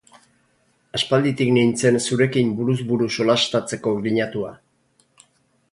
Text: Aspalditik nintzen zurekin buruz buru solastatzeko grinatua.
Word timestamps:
Aspalditik 0.99 1.51
nintzen 1.57 1.99
zurekin 2.05 2.55
buruz 2.61 2.79
buru 2.93 3.11
solastatzeko 3.19 3.95
grinatua. 3.99 4.55